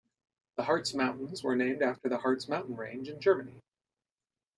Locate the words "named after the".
1.55-2.17